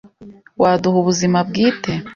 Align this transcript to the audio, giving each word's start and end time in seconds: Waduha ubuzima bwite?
Waduha 0.61 0.97
ubuzima 0.99 1.39
bwite? 1.47 1.91